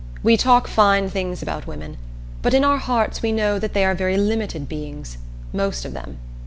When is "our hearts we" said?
2.63-3.31